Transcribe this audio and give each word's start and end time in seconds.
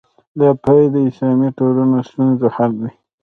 دا 0.39 0.49
پیل 0.63 0.85
د 0.93 0.97
اسلامي 1.09 1.49
ټولنو 1.57 1.97
ستونزو 2.09 2.47
حل 2.55 2.71
دی. 2.81 2.91